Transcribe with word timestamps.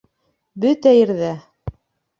Бөтә 0.65 0.95
ерҙә! 0.97 1.31